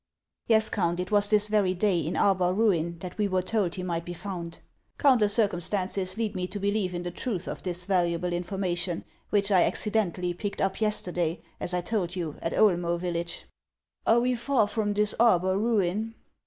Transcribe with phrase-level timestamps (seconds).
[0.49, 2.93] ""\/'ES, Count; it was this very day, in Arbar ruin.
[2.95, 4.57] •I that we were told he might be found.
[4.97, 9.51] Count less circumstances lead me to believe in the truth of this valuable information which
[9.51, 13.45] I accidentally picked up yes terday, as I told you, at Oelmoe village.""
[14.07, 16.15] Are we far from this Arbar ruin